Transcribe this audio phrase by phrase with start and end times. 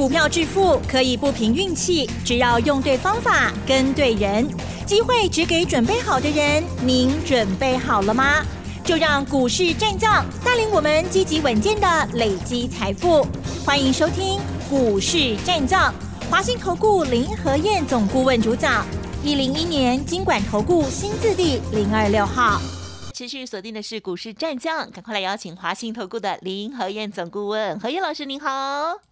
[0.00, 4.48] 股票致富可以不凭运气，只要用对方法、跟对人，
[4.86, 6.64] 机会只给准备好的人。
[6.82, 8.42] 您准备好了吗？
[8.82, 13.26] 就让股市战将带领我们积极稳健的累积财富。
[13.62, 14.40] 欢迎收听
[14.70, 15.92] 股市战将，
[16.30, 18.86] 华信投顾林和燕总顾问主讲，
[19.22, 22.58] 一零一年经管投顾新字第零二六号。
[23.12, 29.09] 持续锁定的是股市战将，赶快来邀请华信投顾的林和燕总顾问何燕老师，您好。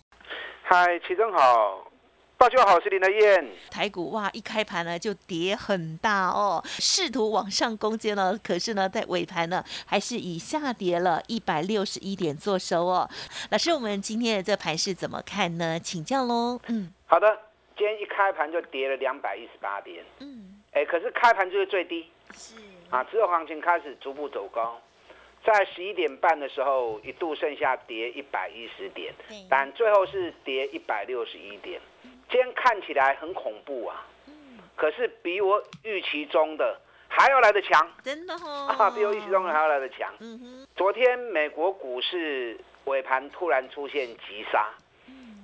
[0.70, 1.90] 嗨，齐总好，
[2.36, 3.48] 大家好，我是林德燕。
[3.70, 13.08] 台股哇，一开盘呢就跌很大哦，试图往上攻坚呢，可是呢，在尾盘呢还是以下跌了一百六十一点做收哦。
[13.50, 15.80] 老师，我们今天的这盘是怎么看呢？
[15.80, 16.60] 请教喽。
[16.66, 17.26] 嗯，好的，
[17.74, 20.04] 今天一开盘就跌了两百一十八点。
[20.18, 22.04] 嗯，哎，可是开盘就是最低。
[22.34, 22.56] 是
[22.90, 24.78] 啊，之后行情开始逐步走高。
[25.48, 29.14] 在十一点半的时候，一度剩下跌一百一十点，
[29.48, 31.80] 但最后是跌一百六十一点。
[32.30, 34.06] 今天看起来很恐怖啊，
[34.76, 36.78] 可是比我预期中的
[37.08, 40.12] 还要来得强，真的哦，啊，比我预期中的还要来得强。
[40.76, 44.68] 昨天美国股市尾盘突然出现急杀，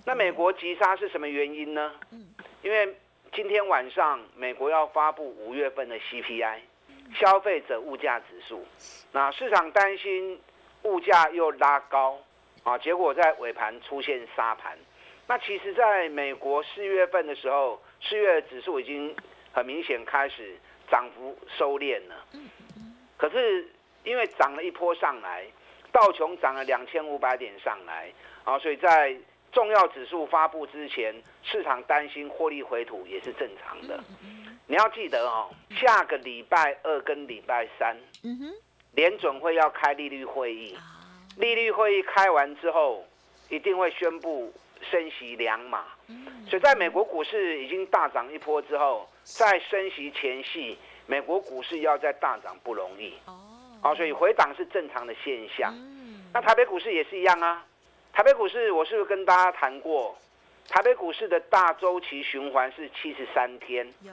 [0.04, 1.94] 那美国急杀是什么原因呢？
[2.62, 2.94] 因为
[3.32, 6.58] 今天晚上美国要发布五月份的 CPI。
[7.12, 8.64] 消费者物价指数，
[9.12, 10.40] 那市场担心
[10.82, 12.18] 物价又拉高
[12.62, 14.76] 啊，结果在尾盘出现杀盘。
[15.26, 19.14] 那其实，在美国四月份的时候，四月指数已经
[19.52, 20.56] 很明显开始
[20.90, 22.26] 涨幅收敛了。
[23.16, 23.66] 可是
[24.02, 25.46] 因为涨了一波上来，
[25.92, 28.12] 道琼涨了两千五百点上来
[28.44, 29.16] 啊，所以在
[29.50, 34.02] 重要指数发布之前，市场担心获利回吐也是正常的。
[34.66, 38.54] 你要记得哦，下个礼拜二跟礼拜三，嗯哼，
[38.92, 40.74] 联准会要开利率会议，
[41.36, 43.04] 利率会议开完之后，
[43.50, 44.52] 一定会宣布
[44.90, 45.84] 升息两码。
[46.48, 53.12] 所以在美国股市已经大涨一波之后，在升息前夕，美国股市要再大涨不容易。
[53.82, 55.74] 哦，所以回档是正常的现象。
[56.32, 57.62] 那台北股市也是一样啊。
[58.14, 60.16] 台北股市我是不是跟大家谈过？
[60.74, 63.86] 台北股市的大周期循环是七十三天。
[64.02, 64.12] 有。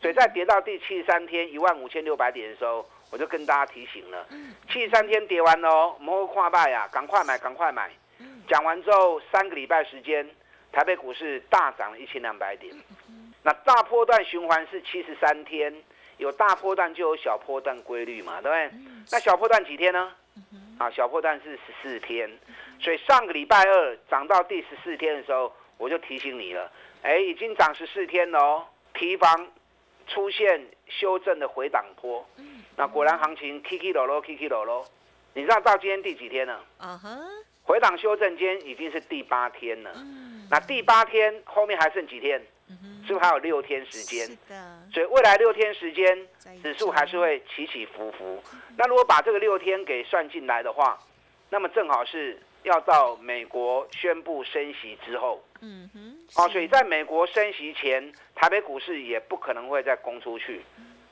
[0.00, 4.26] 所以在跌到第七十三天一万五千六百点的时候，我就跟大家提醒了，
[4.68, 7.88] 七十三天跌完了哦，摩跨拜呀，赶快买，赶快买。
[8.48, 10.28] 讲完之后三个礼拜时间，
[10.72, 12.74] 台北股市大涨了一千两百点。
[13.44, 15.72] 那大波段循环是七十三天，
[16.16, 18.70] 有大波段就有小波段规律嘛，对不对？
[19.12, 20.12] 那小波段几天呢？
[20.78, 22.28] 啊，小波段是十四天。
[22.80, 26.70] 所以上个礼拜二涨到第十四天的时候，我就提醒你了，
[27.02, 29.48] 哎，已经涨十四天了哦，提防。
[30.08, 32.26] 出现修正的回档坡，
[32.76, 34.84] 那果然行情 K K 落落 K K 落落，
[35.32, 36.60] 你知道到今天第几天了？
[36.78, 37.18] 啊哈，
[37.62, 39.92] 回档修正今天已经是第八天了。
[40.50, 42.44] 那第八天后面还剩几天？
[43.06, 44.26] 是不是还有六天时间？
[44.92, 46.28] 所以未来六天时间，
[46.62, 48.42] 指数还是会起起伏伏。
[48.76, 50.98] 那如果把这个六天给算进来的话，
[51.48, 52.38] 那么正好是。
[52.64, 60.60] 要到美国宣布升息之后，嗯哼，哦，所以在美国升息前，台北股市也不可能会再攻出去，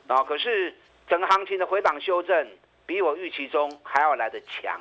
[0.09, 0.75] 啊，可是
[1.09, 2.49] 整个行情的回档修正
[2.85, 4.81] 比我预期中还要来得强，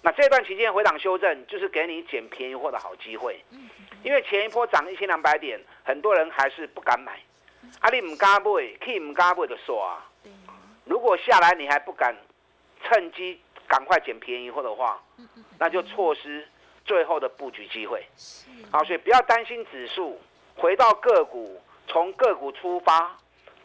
[0.00, 3.38] 那这段期间回档修正就是给你捡便宜货的好机会，
[4.02, 7.20] 因为前一波涨一千两百点，很多人还是不敢买，
[7.80, 8.50] 啊，你唔敢买，
[8.82, 10.08] 可以唔敢买的说啊，
[10.86, 12.16] 如果下来你还不敢
[12.82, 14.98] 趁机赶快捡便宜货的话。
[15.58, 16.44] 那就错失
[16.84, 18.04] 最后的布局机会。
[18.70, 20.20] 好，所以不要担心指数，
[20.56, 23.16] 回到个股，从个股出发，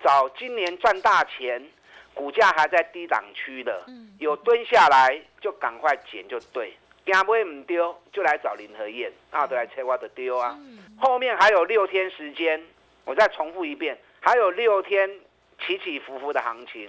[0.03, 1.65] 找今年赚大钱，
[2.13, 3.85] 股价还在低档区的，
[4.19, 6.73] 有蹲下来就赶快捡就对。
[7.05, 10.57] 惊不会唔丢，就来找林和燕，啊，都来切我的丢啊。
[10.99, 12.61] 后面还有六天时间，
[13.05, 15.09] 我再重复一遍，还有六天
[15.65, 16.87] 起起伏伏的行情，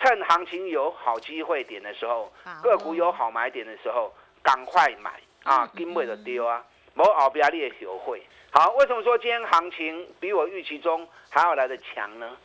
[0.00, 2.32] 趁行情有好机会点的时候，
[2.62, 4.12] 个股有好买点的时候。
[4.44, 5.10] 赶快买
[5.44, 5.70] 啊！
[5.76, 6.64] 金位的丢啊！
[6.96, 8.22] 无后边你也学会。
[8.50, 12.36] 好，为什么说今天行情比我预期中还要来的强呢？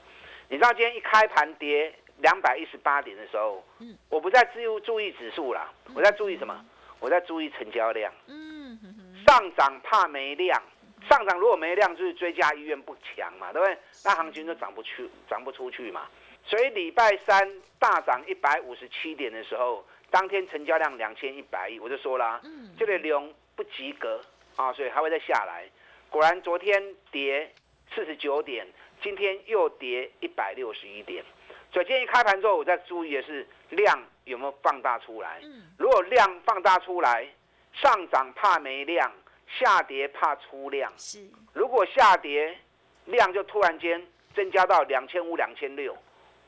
[0.50, 6.65] 你知道今天一开盘跌两百一十八点的时候，嗯，我不再注注意指数了，我在注意什么？
[7.00, 8.12] 我在注意成交量。
[8.27, 8.77] 嗯，
[9.25, 10.62] 上涨怕没量，
[11.07, 13.77] 上涨如果没量，就是追加意愿不强嘛，对不对？
[14.03, 16.07] 那行情就涨不去，涨不出去嘛。
[16.44, 19.85] 所以礼拜三大涨一百五十七点的时候。
[20.11, 22.41] 当天成交量两千一百亿，我就说了，
[22.77, 24.19] 这个量不及格
[24.56, 25.65] 啊，所以还会再下来。
[26.09, 27.51] 果然昨天跌
[27.94, 28.67] 四十九点，
[29.01, 31.23] 今天又跌一百六十一点。
[31.71, 35.39] 所以今天一开盘之后，我在注意的是量有没有放大出来。
[35.77, 37.27] 如果量放大出来，
[37.73, 39.11] 上涨怕没量，
[39.47, 42.57] 下跌怕出量，是，如果下跌
[43.06, 44.03] 量就突然间
[44.33, 45.95] 增加到两千五、两千六，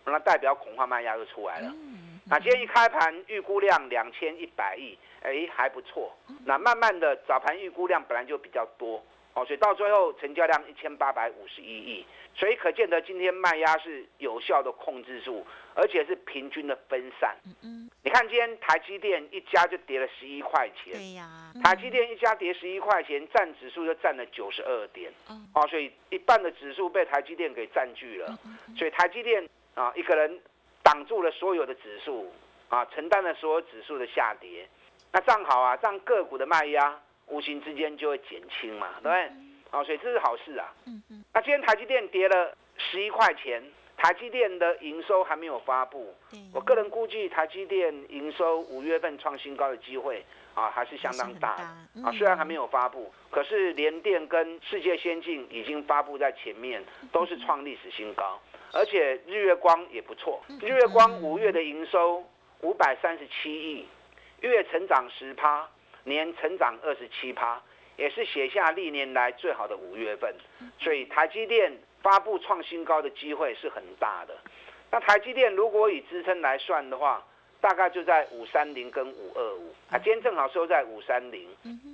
[0.05, 1.71] 那代表恐慌卖压就出来了。
[2.31, 6.15] 那今天一开盘预估量两千一百亿，哎，还不错。
[6.45, 15.45] 那慢慢的早盘预估量本来就比较多，哦，所以到最后成交量一千八百五十一亿，所以可见得今天卖压是有效的控制住，
[15.75, 17.35] 而且是平均的分散。
[18.01, 25.11] 你看今天台积电一家就跌了十一块钱，对呀，台积电一家跌十一块钱，占指数就占了九十二点，
[25.53, 28.39] 哦，所以一半的指数被台积电给占据了，
[28.77, 29.45] 所以台积电
[29.75, 30.39] 啊一个人。
[30.91, 32.29] 挡住了所有的指数
[32.67, 34.67] 啊，承担了所有指数的下跌，
[35.13, 39.21] 那正好啊，让个股的卖压无形之间就会减轻嘛，对不对？
[39.71, 40.73] 啊，所以这是好事啊。
[40.85, 41.23] 嗯嗯。
[41.33, 43.63] 那今天台积电跌了十一块钱，
[43.95, 46.13] 台积电的营收还没有发布，
[46.53, 52.11] 我个人估计台积电营收五月份创新高的机会啊还是相当大的啊。
[52.11, 56.83] 虽然还没有发布，可是联电跟世界先进已经发布在前面，
[57.13, 58.37] 都是创历史新高。
[58.73, 62.23] 而且日月光也不错，日月光五月的营收
[62.61, 63.85] 五百三十七亿，
[64.39, 65.67] 月成长十趴，
[66.05, 67.61] 年成长二十七趴，
[67.97, 70.33] 也是写下历年来最好的五月份。
[70.79, 71.71] 所以台积电
[72.01, 74.35] 发布创新高的机会是很大的。
[74.89, 77.25] 那台积电如果以支撑来算的话，
[77.59, 81.47] 大概就在五三零跟五二五啊，今天正好收在五三零。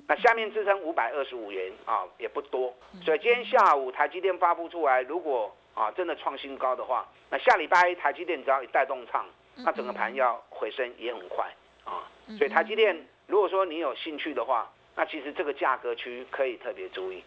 [0.06, 2.72] 那下面支撑五百二十五元啊，也不多。
[3.04, 9.24] 所以今天下午台积电发布出来，如果啊，真的创新高的话，那下礼拜台积电只要一带动唱，
[9.58, 11.46] 那整个盘要回升也很快
[11.84, 12.02] 啊。
[12.36, 17.22] 所以台积电，如果说你有兴趣的话，那其实这个价格区可以特别注意。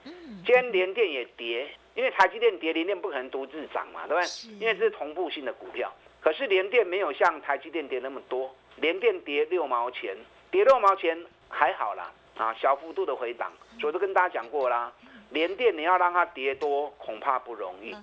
[0.46, 4.60] 今天联电也跌，因为台积电跌，联电不可能独自涨嘛，对不对？
[4.60, 5.90] 因为这是同步性的股票。
[6.20, 10.18] 可是联电没有像台积电跌那么多，联电跌六毛钱，
[10.52, 11.18] 跌六毛钱
[11.48, 13.50] 还好啦，啊，小幅度的回档。
[13.82, 14.92] 我都跟大家讲过啦。
[15.32, 17.96] 连电你要让它跌多，恐怕不容易。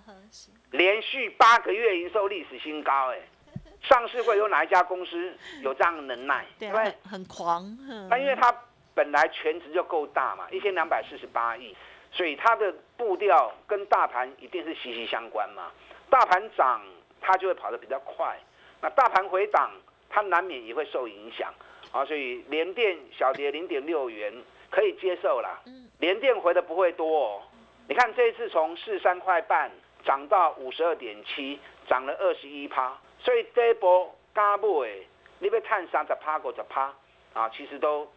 [0.71, 3.19] 连续八个月营收历史新高，哎，
[3.83, 5.33] 上市会有哪一家公司
[5.63, 6.45] 有这样的能耐？
[6.59, 6.69] 对，
[7.09, 7.65] 很狂。
[8.11, 8.55] 那因为它
[8.95, 11.75] 本来全值就够大嘛，一千两百四十八亿，
[12.11, 15.71] 所以它的步调跟大盘一定是息息相关嘛。
[16.11, 16.83] 大盘涨，
[17.21, 18.35] 它就会跑得比较快；
[18.81, 19.71] 那大盘回档，
[20.11, 21.53] 它难免也会受影响。
[21.93, 24.33] 啊，所以连电小跌零点六元
[24.71, 25.61] 可以接受啦。
[25.99, 27.43] 连电回的不会多哦，
[27.89, 29.71] 你看这一次从四三块半
[30.05, 35.07] 涨到五十二点七，涨了二十一趴，所以这一波加布诶，
[35.41, 36.95] 你被探三十趴或者趴
[37.33, 38.09] 啊，其实都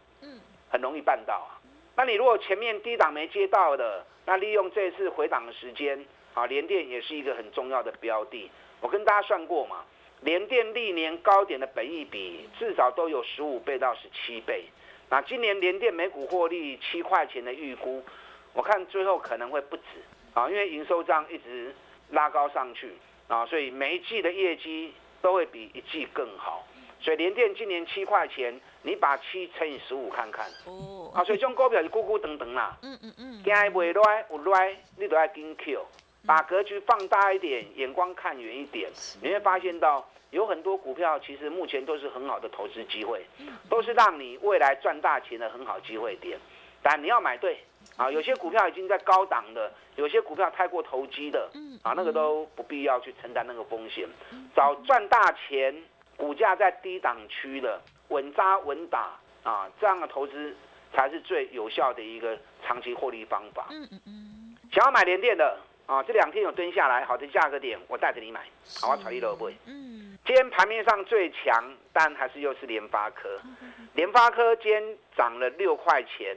[0.70, 1.58] 很容易办到啊。
[1.96, 8.50] 那你如果前面低档没接到的，那利用这次回档的时间啊，连电也是一个很重要的标的。
[8.80, 9.84] 我跟大家算过嘛，
[10.20, 14.64] 连电历年高点的本益比至少都有十五倍到十七倍。
[15.12, 18.02] 那今年联电每股获利七块钱的预估，
[18.54, 19.82] 我看最后可能会不止
[20.32, 21.70] 啊，因为营收账一直
[22.12, 22.94] 拉高上去
[23.28, 26.66] 啊，所以每一季的业绩都会比一季更好。
[26.98, 35.84] 所以联电今年七块钱，你把七乘以十五看看哦，啊，所以这种股票是咕咕等等啦，嗯嗯嗯，惊未来有来，你都要紧 Q，
[36.26, 38.90] 把格局放大一点，眼光看远一点，
[39.20, 40.06] 你会发现到。
[40.32, 43.22] 有很多股票其实目前都是很好的投资机会，
[43.68, 46.38] 都是让你未来赚大钱的很好机会点，
[46.82, 47.58] 但你要买对
[47.98, 48.10] 啊。
[48.10, 51.50] 有些股票已经在高档的，有些股票太过投机的，
[51.82, 54.08] 啊，那个都不必要去承担那个风险。
[54.56, 55.82] 找赚大钱，
[56.16, 59.10] 股价在低档区的稳扎稳打
[59.42, 60.56] 啊，这样的投资
[60.94, 63.66] 才是最有效的一个长期获利方法。
[63.70, 64.56] 嗯嗯嗯。
[64.72, 68.40] 想要买联电的啊，这两天有蹲下来好的价格点，我带着你买，
[68.80, 69.56] 好啊，炒一路不会。
[69.66, 70.16] 嗯。
[70.24, 73.40] 今天盘面上最强，但还是又是联发科。
[73.94, 76.36] 联发科今天涨了六块钱，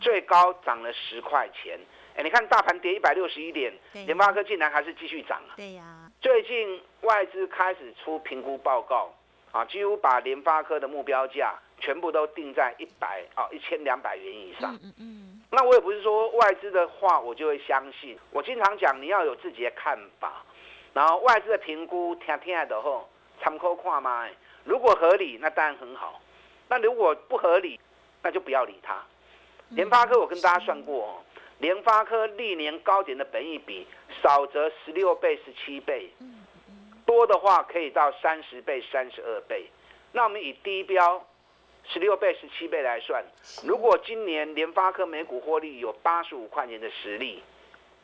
[0.00, 1.78] 最高涨了十块钱。
[2.16, 5.52] 哎，你看大盘跌一百六十一点，联发科竟然还是继续涨啊！
[5.56, 6.10] 对呀。
[6.18, 9.14] 最近外资开始出评估报告，
[9.52, 14.74] 啊，几乎把联发科的目标价全部都定在一百啊一千两百元以上。
[14.82, 15.25] 嗯嗯。
[15.50, 20.44] 那我也不是说外资的话我就会相信，我经常讲你要有自己的看法，
[20.92, 23.08] 然后外资的评估听听的后。
[23.38, 24.26] 参考看嘛，
[24.64, 26.18] 如果合理，那当然很好；
[26.70, 27.78] 那如果不合理，
[28.22, 28.96] 那就不要理它。
[29.68, 31.22] 联发科我跟大家算过，
[31.58, 33.86] 联发科历年高点的本益比
[34.22, 36.10] 少则十六倍、十七倍，
[37.04, 39.66] 多的话可以到三十倍、三十二倍。
[40.12, 41.22] 那我们以低标
[41.88, 43.24] 十六倍、十七倍来算，
[43.64, 47.42] 如果今年联发科每股获利有八十五块钱的实力。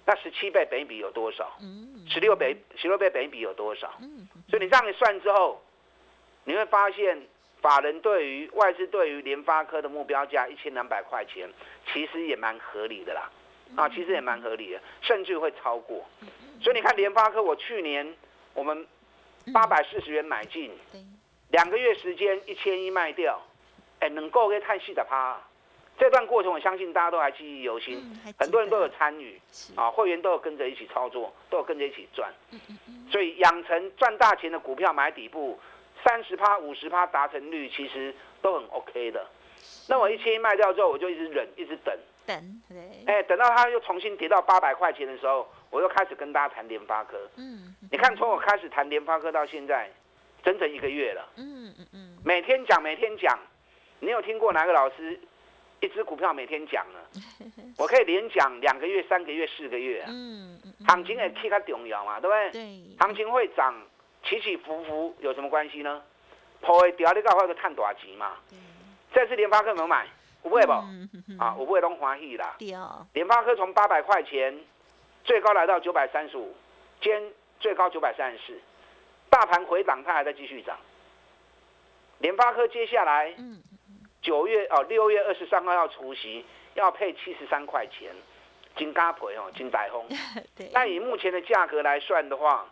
[0.04, 1.56] 那十七倍本益比有多少？
[2.08, 3.88] 十六倍十六倍本益比有多少？
[4.50, 5.62] 所以你这样一算之后，
[6.42, 7.16] 你会发现
[7.60, 11.48] 法人对于外资对于联发科的目标价一千两百块钱，
[11.92, 13.30] 其实也蛮合理的啦，
[13.76, 16.04] 啊，其实也蛮合理的，甚至会超过。
[16.60, 18.12] 所以你看联发科，我去年
[18.54, 18.84] 我们
[19.52, 20.72] 八百四十元买进，
[21.50, 23.40] 两个月时间一千一卖掉，
[24.02, 25.38] 哎，能够给看戏的趴。
[25.96, 28.02] 这段过程，我相信大家都还记忆犹新，
[28.36, 29.40] 很多人都有参与，
[29.76, 32.32] 啊，会员都有跟着一起操作，都有跟着一起赚，
[33.08, 35.60] 所以养成赚大钱的股票买底部，
[36.02, 39.24] 三十趴、五十趴达成率其实都很 OK 的。
[39.88, 42.58] 那我一千一卖掉之后，我就一直忍，一直等，等，
[43.06, 47.16] 哎，等到它又重新跌到八百块钱的时候，我又开始跟大家谈联发科。
[47.36, 49.88] 嗯，你看，从我开始谈联发科到现在，
[50.42, 51.28] 整整一个月了。
[51.36, 53.38] 嗯嗯嗯，每天讲，每天讲，
[54.02, 55.18] 你有听过哪个老师？
[55.80, 57.00] 一只股票每天讲呢，
[57.78, 60.06] 我可以连讲两个月、三个月、四个月啊。
[60.10, 60.86] 嗯嗯。
[60.86, 62.50] 行情也替它重要嘛，对不对？
[62.50, 62.96] 对。
[62.98, 63.74] 行情会涨，
[64.24, 66.02] 起起伏伏有什么关系呢？
[66.60, 68.36] 破会掉，你搞好个探大钱嘛。
[69.12, 70.06] 这次联发科没有买，
[70.42, 70.50] 不？
[70.50, 70.72] 会不？
[71.38, 72.56] 啊，我不会拢欢喜啦。
[73.12, 74.56] 联发科从八百块钱
[75.24, 76.54] 最高来到九百三十五，
[77.00, 77.22] 今天
[77.58, 78.60] 最高九百三十四，
[79.30, 80.76] 大盘回档它还在继续涨。
[82.18, 83.34] 联发科接下来。
[84.22, 88.14] 九月哦，六月二十三号要除息，要配七十三块钱，
[88.76, 90.06] 金嘎培哦，金白风。
[90.72, 92.66] 那以目前的价格来算的话，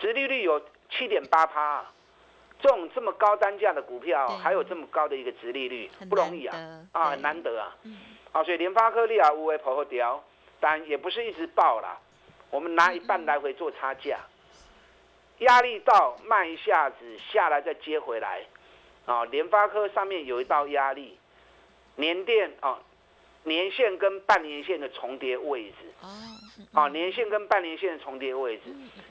[0.00, 1.84] 殖利率有七点八趴，
[2.60, 7.74] 这种这么高单价的股票，还有这么高的一个殖利率，不容易啊，啊，很难得啊。
[8.30, 10.22] 啊，所以联发科利啊，无为跑后调，
[10.60, 11.98] 但也不是一直爆啦，
[12.50, 14.20] 我们拿一半来回做差价，
[15.38, 18.42] 压力到卖一下子下来再接回来。
[19.08, 21.18] 啊，联发科上面有一道压力，
[21.96, 22.78] 年电啊，
[23.44, 25.76] 年线跟半年线的重叠位置。
[26.02, 26.08] 哦。
[26.74, 28.64] 啊，年线跟半年线的重叠位置，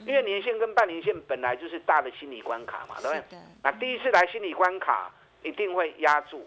[0.06, 3.38] 因为年线跟半年线本来就是大的心理关卡嘛，对不对？
[3.62, 5.10] 那第一次来心理关卡
[5.42, 6.46] 一定会压住。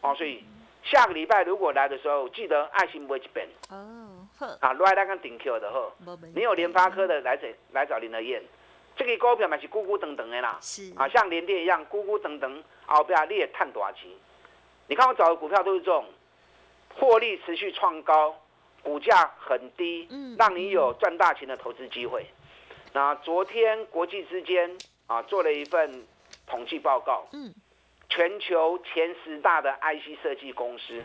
[0.00, 0.42] 哦，所以
[0.82, 3.46] 下个礼拜如果来的时候，记得爱心不会去变。
[3.70, 4.26] 哦。
[4.60, 5.92] 啊，来来看顶 Q 的呵。
[6.34, 8.42] 你有联发科的来找来找林德燕。
[8.98, 10.58] 这个股票嘛是咕咕等等的啦。
[10.60, 10.92] 是。
[10.96, 12.62] 啊，像联电一样咕咕等等。
[12.84, 14.10] 后边你也探多少钱？
[14.88, 16.04] 你看我找的股票都是这种，
[16.98, 18.34] 获利持续创高，
[18.82, 22.26] 股价很低，让你有赚大钱的投资机会。
[22.94, 24.74] 那昨天国际之间
[25.06, 26.06] 啊做了一份
[26.46, 27.28] 统计报告，
[28.08, 31.04] 全球前十大的 IC 设计公司，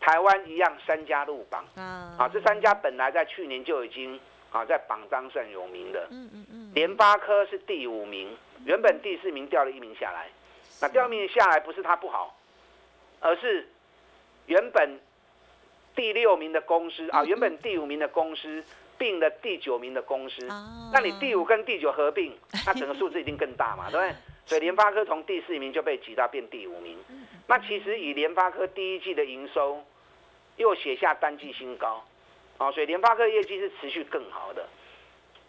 [0.00, 1.62] 台湾一样三家入榜。
[1.76, 4.18] 啊，这三家本来在去年就已经
[4.50, 6.06] 啊在榜单上有名的。
[6.10, 10.28] 嗯嗯嗯联发科是第五名，原本第四名掉了一名下来。
[10.80, 12.36] 那掉一名下来不是它不好，
[13.20, 13.68] 而是
[14.46, 14.98] 原本
[15.94, 18.64] 第六名的公司啊，原本第五名的公司
[18.96, 20.46] 并了第九名的公司，
[20.92, 24.14] 那你第五跟第九合并，那整个数字一定更大嘛，对不对？
[24.46, 26.96] 所以联发科从第四名就被挤到变第五名。
[27.46, 29.84] 那其实以联发科第一季的营收
[30.56, 32.04] 又写下单季新高，
[32.60, 34.68] 啊，所以联发科业绩是持续更好的。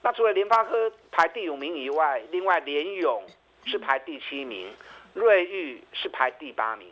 [0.01, 3.21] 那除了联发科排第五名以外，另外联勇
[3.65, 4.73] 是排第七名。
[5.13, 6.87] 瑞昱是排第八名，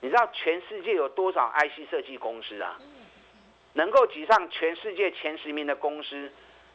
[0.00, 2.80] 你知道全世界有多少 IC 设计公司啊？
[3.74, 6.32] 能够挤上全世界前十名的公司，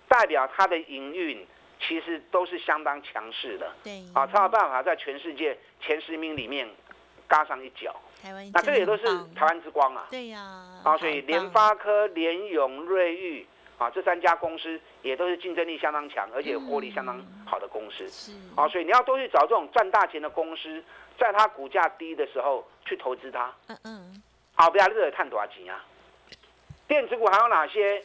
[0.07, 1.43] 代表它的营运
[1.79, 3.73] 其实都是相当强势的。
[3.83, 6.69] 对，啊，才有办法在全世界前十名里面
[7.27, 7.99] 嘎上一脚。
[8.21, 9.05] 台湾，那这个也都是
[9.35, 10.07] 台湾之光啊。
[10.09, 10.39] 对呀。
[10.83, 13.47] 啊，所以联发科、联咏、瑞昱。
[13.77, 18.09] 啊，这三家公司也都是竞争力相当强，而且获利相当好的公司。
[18.09, 20.83] 是啊，所以你要多去找这种赚大钱的公司，
[21.15, 23.53] 在它股价低的时候去投资它。
[23.67, 24.23] 嗯嗯。
[24.55, 25.85] 好，不要热探多少钱啊？
[26.87, 28.03] 电子股还有哪些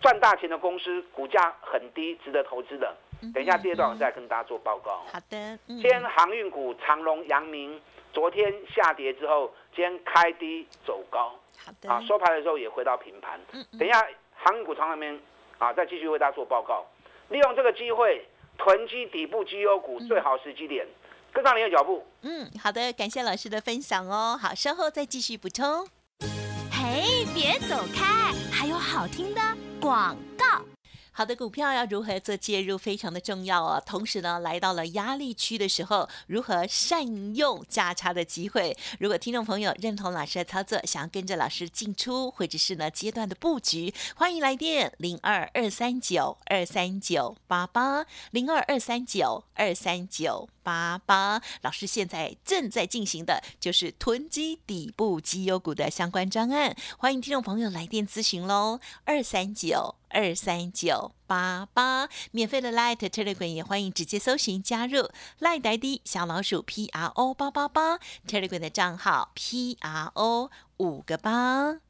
[0.00, 2.94] 赚大钱的公司，股价很低，值得投资的？
[3.34, 5.02] 等一下第二段我再跟大家做报告。
[5.12, 5.58] 好的。
[5.66, 11.34] 今天航运股长隆、阳明，昨天下跌之后，今天开低走高。
[11.56, 11.90] 好的。
[11.90, 13.40] 啊，收盘的时候也回到平盘。
[13.52, 13.78] 嗯嗯。
[13.78, 14.06] 等一下。
[14.42, 15.20] 航股仓那边
[15.58, 16.82] 啊，再继续为大家做报告。
[17.28, 18.26] 利用这个机会
[18.56, 20.86] 囤积底部绩优股，最好时机点，
[21.30, 22.02] 跟上你的脚步。
[22.22, 24.38] 嗯，好的，感谢老师的分享哦。
[24.40, 25.86] 好，稍后再继续补充。
[26.72, 29.42] 嘿，别走开，还有好听的
[29.78, 30.29] 广告。
[31.20, 33.82] 好的股票要如何做介入，非常的重要哦。
[33.84, 38.74] 同时呢，来到了压力区的时候，如何善用价差的机会？
[38.98, 50.48] 如果听众朋友认同老师的操作，想要跟着老师进出，或者是呢阶段的布局，欢迎来电零二二三九二三九八八零二二三九二三九。
[50.70, 51.42] 八八。
[51.62, 65.10] 老师现在正在进行的就是囤积底部绩优股的相关专案，欢迎听众朋友来电咨询喽，二三九二三九八八，免费的 Light Telegram 也欢迎直接搜寻加入
[65.40, 67.98] Light ID 小老鼠 P R O 八八八
[68.28, 71.89] Telegram 的账号 P R O 五个八。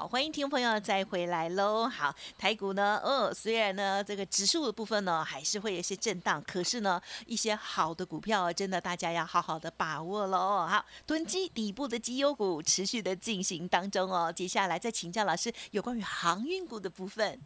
[0.00, 1.86] 好，欢迎听众朋友再回来喽。
[1.86, 10.66] 好，台股呢，哦，虽然呢这个指数的部分呢还是会有一些震荡，可是呢一些好的股票真的大家要好好的把握喽。
[10.66, 14.32] 好，囤积底部的绩优股持续的进行当中哦。
[14.32, 17.38] 接下来再请教老师有关于航运股的部分。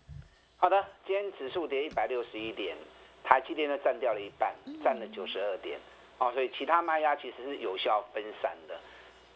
[0.56, 2.76] 好的，今天指数跌一百六十一点，
[3.25, 5.80] 台积电呢占掉了一半，占了九十二点。
[6.18, 8.78] 哦，所以其他卖压其实是有效分散的。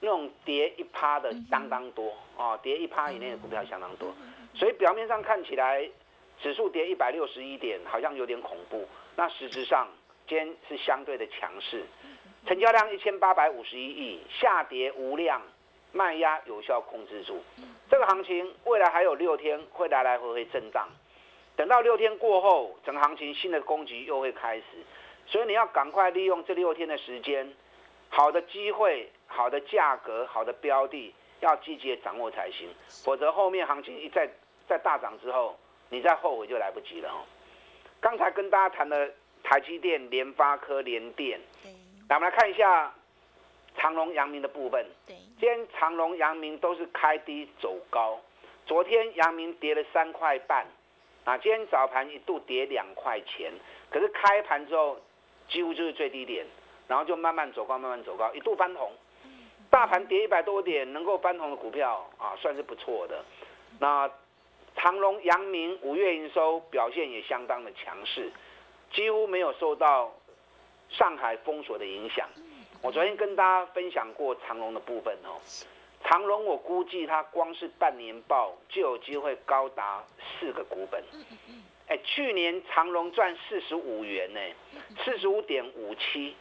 [0.01, 4.15] 那种跌一趴的相当多哦，跌一趴以内的股票相当多，
[4.55, 5.89] 所以表面上看起来
[6.41, 8.87] 指数跌一百六十一点，好像有点恐怖。
[9.17, 9.89] 那实质上
[10.29, 11.85] 今天是相对的强势，
[12.47, 15.43] 成交量一千八百五十一亿，下跌无量，
[15.91, 17.43] 卖压有效控制住。
[17.91, 20.89] 这个行情未来还有六天会来来回回震荡，
[21.57, 24.65] 等到六天过后，整个行情新的攻击又会开始，
[25.27, 27.53] 所以你要赶快利用这六天的时间，
[28.11, 29.11] 好的机会。
[29.29, 32.69] 好的价格，好的标的，要积极掌握才行，
[33.05, 34.29] 否则后面行情一再
[34.67, 35.57] 再大涨之后，
[35.91, 37.23] 你再后悔就来不及了哦。
[38.01, 39.13] 刚才跟大家谈的
[39.45, 41.39] 台积电、联发科、联电，
[42.09, 42.93] 来我们来看一下
[43.77, 44.85] 长隆、阳明的部分。
[45.07, 48.19] 今天长隆、阳明都是开低走高，
[48.67, 50.67] 昨天阳明跌了三块半，
[51.25, 53.53] 啊，今天早盘一度跌两块钱，
[53.91, 54.99] 可是开盘之后
[55.49, 56.45] 几乎就是最低点，
[56.89, 58.93] 然后就慢慢走高，慢慢走高，一度翻红。
[59.71, 63.25] 大盘跌一百多点，能够翻红的股票啊，算是不错的。
[63.79, 64.11] 那
[64.77, 68.33] 长隆、阳明五月营收表现也相当的强势，
[68.93, 70.13] 几乎没有受到
[70.89, 72.29] 上海封锁的影响。
[72.81, 75.37] 我昨天跟大家分享过长隆的部分哦，
[76.05, 80.03] 长隆我估计它光是半年报就有机会高达
[80.39, 81.03] 四个股本。
[81.89, 84.41] 哎，去年长隆赚四十五元呢，
[85.05, 86.35] 四十五点五七。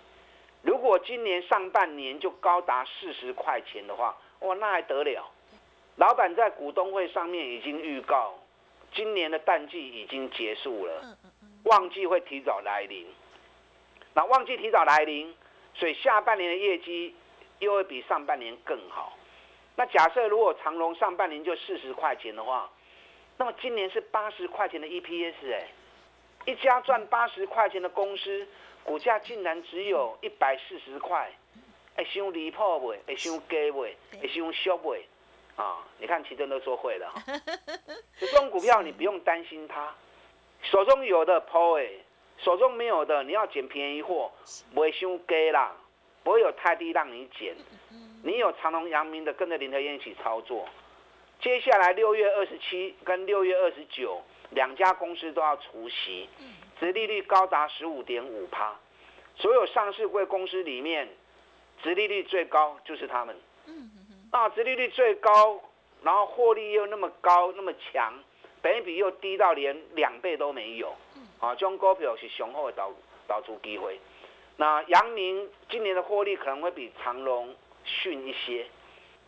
[0.68, 5.26] 如果今年上半年就高达四十块钱的话，哇，那还得了？
[5.96, 8.38] 老板在股东会上面已经预告，
[8.94, 11.18] 今年的淡季已经结束了，
[11.64, 13.08] 旺季会提早来临。
[14.14, 15.34] 那旺季提早来临，
[15.74, 17.16] 所以下半年的业绩
[17.60, 19.18] 又会比上半年更好。
[19.78, 22.70] 那假设如果长隆上半年就四十块钱的话，
[23.38, 25.68] 那么今年是八十块钱的 EPS 哎，
[26.44, 28.46] 一家赚八十块钱的公司。
[28.88, 31.30] 股价竟然只有一百四十块，
[31.98, 32.96] 会伤离谱不？
[33.06, 33.82] 会伤低不？
[33.82, 33.98] 会
[34.30, 34.96] 伤俗不？
[35.58, 35.86] 啊！
[36.00, 37.14] 你看奇正都说会了，
[38.18, 39.94] 这种股票你不用担心它，
[40.62, 41.86] 手中有的抛哎，
[42.38, 44.32] 手中没有的你要捡便宜货，
[44.74, 45.76] 不会伤低啦，
[46.24, 47.54] 不会有太低让你捡。
[48.24, 50.66] 你有长隆、阳明的，跟着林德燕一起操作。
[51.42, 56.30] 接下来六月二十七跟六月二十九两家公司都要除息。
[56.80, 58.76] 殖利率高达十五点五趴，
[59.36, 61.10] 所有上市贵公司里面，
[61.82, 63.36] 殖利率最高就是他们。
[63.66, 63.92] 嗯
[64.32, 65.60] 那殖利率最高，
[66.04, 68.14] 然后获利又那么高那么强，
[68.62, 70.96] 本比又低到连两倍都没有。
[71.40, 72.92] 啊，这种股票是雄厚的导
[73.28, 74.00] 导出机会。
[74.58, 77.56] 那阳明今年的获利可能会比长隆
[77.86, 78.68] 逊一些。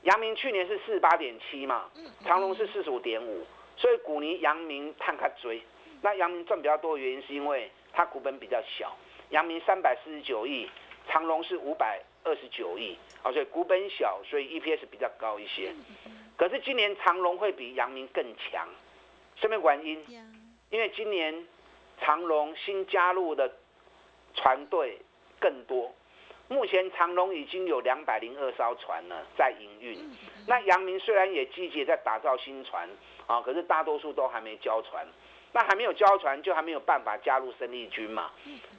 [0.03, 1.89] 阳明去年是四十八点七嘛，
[2.25, 3.45] 长隆是四十五点五，
[3.79, 5.61] 所以股尼阳明探卡追。
[6.01, 8.95] 那阳明赚比较多的原因是因为它股本比较小，
[9.31, 10.69] 阳明三百四十九亿，
[11.07, 15.73] 长隆是五百二十九亿，啊，所以股本小，所以 EPS 比较高一些。
[16.37, 18.67] 可是今年长隆会比阳明更强，
[19.35, 20.05] 什么原因？
[20.69, 21.45] 因为今年
[21.99, 23.51] 长隆新加入的
[24.35, 24.99] 船队
[25.39, 25.93] 更多。
[26.49, 29.97] 目前长隆已经有两百零二艘船呢在营运。
[30.47, 32.89] 那阳明虽然也积极在打造新船
[33.27, 35.07] 啊，可是大多数都还没交船。
[35.51, 38.29] 那还没有交船，就还没有办法加入生力军嘛。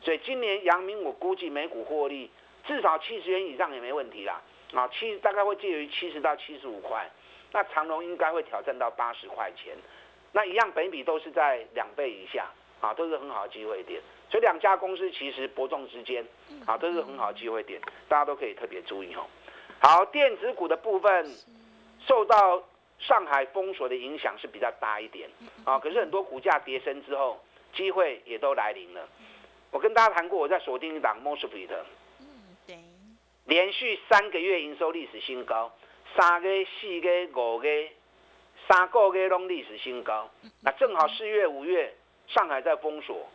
[0.03, 2.31] 所以今年阳明我估计每股获利
[2.65, 4.41] 至少七十元以上也没问题啦。
[4.73, 7.11] 啊，七大概会介于七十到七十五块。
[7.51, 9.77] 那长隆应该会挑战到八十块钱。
[10.31, 12.47] 那一样，本比都是在两倍以下
[12.81, 14.01] 啊，都是很好的机会点。
[14.31, 16.25] 所以两家公司其实伯仲之间，
[16.65, 19.27] 啊，都是很好的机会点，大家都可以特别注意哦。
[19.81, 21.35] 好，电子股的部分
[22.07, 22.63] 受到
[23.01, 25.29] 上海封锁的影响是比较大一点，
[25.65, 27.43] 啊，可是很多股价跌升之后，
[27.75, 29.09] 机会也都来临了。
[29.73, 31.69] 我跟大家谈过，我在锁定一档 Mosfet，
[32.21, 32.27] 嗯，
[32.69, 32.79] 对，
[33.47, 35.73] 连续三个月营收历史新高，
[36.15, 37.69] 三个、四个、五个、
[38.69, 40.31] 三个月拢历史新高，
[40.63, 41.93] 那正好四月、五月
[42.29, 43.29] 上海在封锁。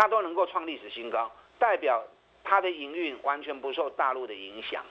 [0.00, 2.02] 它都能够创历史新高，代表
[2.42, 4.82] 它的营运完全不受大陆的影响。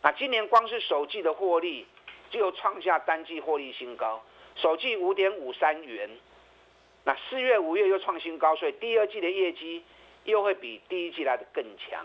[0.00, 1.86] 那今年光是首季的获利
[2.30, 4.22] 就创下单季获利新高，
[4.56, 6.08] 首季五点五三元。
[7.04, 9.82] 那四月、五月又创新高，所以第二季的业绩
[10.24, 12.02] 又会比第一季来的更强。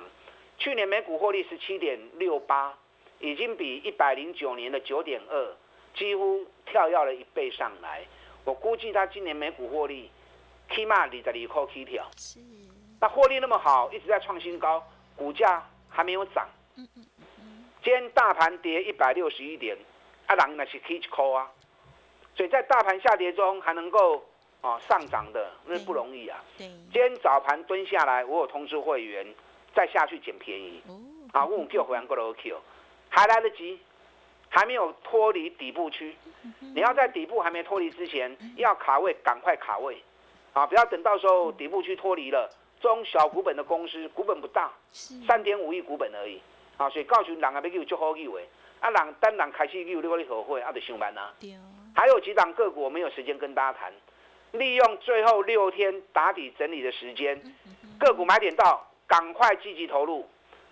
[0.58, 2.78] 去年每股获利十七点六八，
[3.22, 5.56] 已经比一百零九年的九点二
[5.96, 8.04] 几乎跳跃了一倍上来。
[8.44, 10.10] 我估计它今年每股获利。
[10.74, 12.40] 起码二十二块起跳，是。
[13.00, 14.84] 那获利那么好，一直在创新高，
[15.16, 16.48] 股价还没有涨。
[16.76, 17.06] 嗯嗯
[17.40, 17.66] 嗯。
[17.84, 19.78] 今天大盘跌一百六十一点，
[20.26, 21.50] 啊，人那是起一块啊。
[22.36, 24.24] 所以在大盘下跌中还能够
[24.62, 26.44] 啊上涨的，那不容易啊。
[26.58, 26.68] 对。
[26.68, 29.26] 今天早盘蹲下来，我有通知会员
[29.74, 30.82] 再下去捡便宜。
[30.88, 31.00] 哦。
[31.34, 32.60] 啊，我叫会员过来 Q，
[33.10, 33.80] 还来得及，
[34.50, 36.16] 还没有脱离底部区。
[36.60, 40.02] 你要在底部还没脱离之前，要卡位，赶快卡位。
[40.58, 42.50] 啊，不要等到时候底部去脱离了，
[42.82, 46.42] 中小股本的公司股本不大，三点五亿股本而已。
[46.78, 48.44] 啊，所以告诉人啊，要叫做好机会。
[48.80, 51.32] 啊，人等人开始有你个合会，啊，就上班啊。
[51.96, 53.94] 还有几档个股我没有时间跟大家谈，
[54.54, 57.40] 利用最后六天打底整理的时间，
[58.00, 60.28] 个股买点到，赶快积极投入，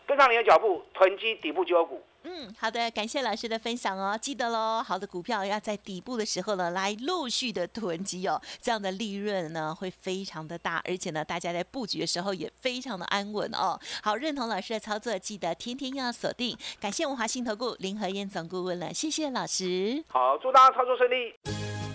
[0.08, 2.04] 跟上你的脚步，囤积底部优股。
[2.28, 4.18] 嗯，好的，感谢老师的分享哦。
[4.20, 13.80] 记得喽，好的股票要在底部的时候呢，来陆续的囤积哦，这样的利润呢会非常的大，而且呢，大家在布局的时候也非常的安稳哦。
[14.02, 16.58] 好，认同老师的操作，记得天天要锁定。
[16.80, 20.04] 感谢文华信投顾林和燕总顾问了，谢谢老师。
[20.08, 21.34] 好，祝大家操作顺利。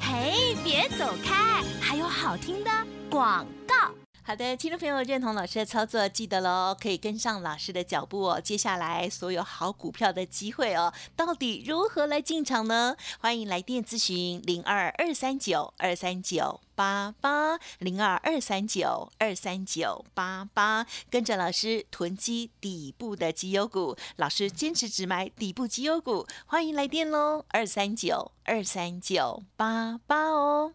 [0.01, 2.71] 嘿，别走开，还有好听的
[3.11, 4.00] 广告。
[4.31, 8.41] 好的，听众朋友认同老师的操作，记得喽，可以跟上老师的脚步哦。
[8.41, 12.95] 接下来所有好股票的机会哦，到底如何来进场呢？
[13.19, 30.75] 欢迎来电咨询零二二三九二三九八八零二二三九二三九八八，跟着老师囤积底部的绩优股，老师坚持只买底部绩优股，欢迎来电喽，二三九二三九八八哦。